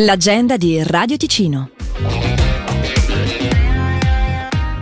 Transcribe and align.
L'agenda 0.00 0.56
di 0.56 0.80
Radio 0.84 1.16
Ticino. 1.16 1.70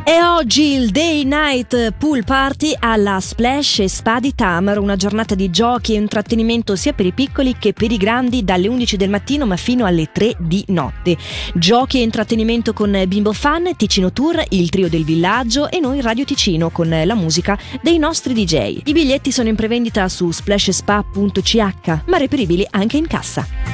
È 0.05 0.23
oggi 0.23 0.75
il 0.75 0.91
Day 0.91 1.25
Night 1.25 1.93
Pool 1.93 2.23
Party 2.23 2.77
alla 2.79 3.19
Splash 3.19 3.79
e 3.79 3.89
Spa 3.89 4.21
di 4.21 4.35
Tamar, 4.35 4.79
una 4.79 4.97
giornata 4.97 5.35
di 5.35 5.49
giochi 5.49 5.95
e 5.95 5.97
intrattenimento 5.97 6.77
sia 6.77 6.93
per 6.93 7.07
i 7.07 7.15
piccoli 7.15 7.57
che 7.59 7.73
per 7.73 7.93
i 7.93 7.97
grandi 7.97 8.45
dalle 8.45 8.69
11 8.69 8.97
del 8.99 9.09
mattino 9.09 9.47
ma 9.47 9.57
fino 9.57 9.87
alle 9.87 10.11
3 10.13 10.37
di 10.39 10.63
notte. 10.69 11.17
Giochi 11.55 12.01
e 12.01 12.03
intrattenimento 12.03 12.75
con 12.75 13.03
Bimbo 13.09 13.33
Fan, 13.33 13.75
Ticino 13.75 14.13
Tour, 14.13 14.45
il 14.51 14.69
trio 14.69 14.91
del 14.91 15.07
villaggio 15.07 15.71
e 15.71 15.81
noi 15.81 16.03
Radio 16.03 16.27
Ticino 16.27 16.69
con 16.69 16.91
la 16.91 17.15
musica 17.15 17.59
dei 17.81 17.97
nostri 17.97 18.35
DJ. 18.35 18.83
I 18.85 18.93
biglietti 18.93 19.33
sono 19.33 19.49
in 19.49 19.55
prevendita 19.55 20.11
su 20.11 20.31
splashspa.ch 20.31 22.03
ma 22.05 22.19
reperibili 22.19 22.67
anche 22.71 22.99
in 22.99 23.07
cassa. 23.07 23.66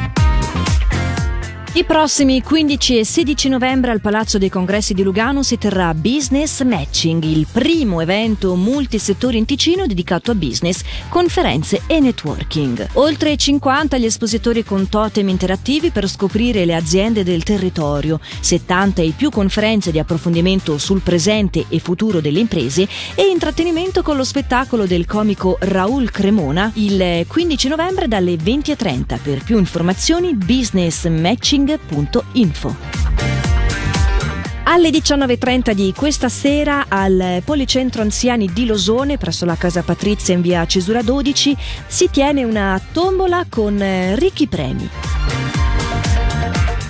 I 1.75 1.85
prossimi 1.85 2.43
15 2.43 2.99
e 2.99 3.05
16 3.07 3.49
novembre 3.49 3.93
al 3.93 4.03
Palazzo 4.03 4.37
dei 4.37 4.51
Congressi 4.51 4.93
di 4.93 5.03
Lugano 5.03 5.43
si 5.43 5.57
terrà 5.57 5.95
Business 5.95 6.63
Matching, 6.65 7.25
il 7.25 7.47
primo 7.51 8.03
evento 8.03 8.57
multisettori 8.57 9.39
in 9.39 9.47
Ticino 9.47 9.87
dedicato 9.87 10.31
a 10.31 10.35
business, 10.35 10.83
conferenze 11.09 11.81
e 11.87 11.99
networking. 11.99 12.89
Oltre 12.95 13.39
50 13.39 13.97
gli 13.97 14.05
espositori 14.05 14.65
con 14.65 14.91
totem 14.91 15.31
interattivi 15.31 15.89
per 15.89 16.11
scoprire 16.11 16.67
le 16.67 16.75
aziende 16.75 17.25
del 17.25 17.43
territorio, 17.43 18.21
70 18.41 19.01
e 19.01 19.15
più 19.17 19.31
conferenze 19.31 19.91
di 19.91 19.99
approfondimento 19.99 20.77
sul 20.77 21.01
presente 21.01 21.65
e 21.71 21.79
futuro 21.79 22.21
delle 22.21 22.41
imprese 22.41 22.87
e 23.15 23.23
intrattenimento 23.31 24.03
con 24.03 24.19
lo 24.19 24.25
spettacolo 24.25 24.85
del 24.85 25.07
comico 25.07 25.57
Raul 25.59 26.11
Cremona 26.11 26.71
il 26.75 27.25
15 27.27 27.69
novembre 27.69 28.09
dalle 28.09 28.35
20.30. 28.35 29.19
Per 29.23 29.43
più 29.43 29.57
informazioni 29.57 30.35
Business 30.35 31.09
Matching 31.09 31.61
marketing.info. 31.63 32.77
Alle 34.65 34.91
19.30 34.91 35.73
di 35.73 35.93
questa 35.95 36.29
sera 36.29 36.87
al 36.89 37.43
Policentro 37.45 38.01
Anziani 38.01 38.51
di 38.53 38.65
Losone, 38.65 39.19
presso 39.19 39.45
la 39.45 39.57
Casa 39.57 39.83
Patrizia 39.83 40.35
in 40.35 40.41
via 40.41 40.65
Cesura 40.67 41.03
12, 41.03 41.57
si 41.87 42.09
tiene 42.11 42.45
una 42.45 42.81
tombola 42.93 43.45
con 43.49 43.83
ricchi 44.15 44.47
premi. 44.47 44.89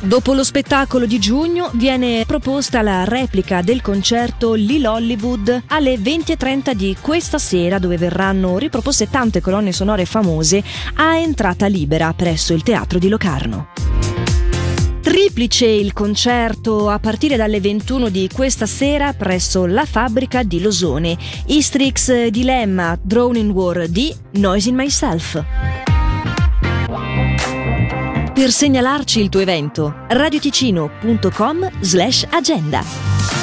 Dopo 0.04 0.34
lo 0.34 0.42
spettacolo 0.44 1.06
di 1.06 1.18
giugno 1.20 1.70
viene 1.74 2.24
proposta 2.26 2.82
la 2.82 3.04
replica 3.04 3.62
del 3.62 3.80
concerto 3.80 4.54
Lil 4.54 4.84
Hollywood 4.84 5.62
alle 5.68 5.94
20.30 5.94 6.72
di 6.72 6.96
questa 7.00 7.38
sera 7.38 7.78
dove 7.78 7.96
verranno 7.96 8.58
riproposte 8.58 9.08
tante 9.08 9.40
colonne 9.40 9.72
sonore 9.72 10.04
famose 10.04 10.62
a 10.96 11.16
entrata 11.16 11.66
libera 11.66 12.12
presso 12.14 12.52
il 12.52 12.64
Teatro 12.64 12.98
di 12.98 13.08
Locarno. 13.08 13.71
Triplice 15.02 15.66
il 15.66 15.92
concerto 15.92 16.88
a 16.88 17.00
partire 17.00 17.36
dalle 17.36 17.60
21 17.60 18.08
di 18.08 18.30
questa 18.32 18.66
sera 18.66 19.12
presso 19.12 19.66
la 19.66 19.84
fabbrica 19.84 20.44
di 20.44 20.60
Losone. 20.60 21.18
Istrix 21.46 22.28
Dilemma, 22.28 22.96
Drone 23.02 23.40
in 23.40 23.50
War 23.50 23.88
di 23.88 24.14
Noise 24.34 24.68
in 24.68 24.76
Myself. 24.76 25.44
Per 28.32 28.50
segnalarci 28.50 29.20
il 29.20 29.28
tuo 29.28 29.40
evento, 29.40 30.04
radioticino.com 30.08 31.70
slash 31.80 32.26
agenda. 32.30 33.11